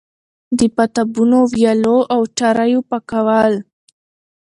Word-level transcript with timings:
د 0.57 0.59
پاتابونو، 0.75 1.39
ويالو 1.51 1.97
او 2.13 2.21
چريو 2.37 2.79
پاکول 2.89 3.53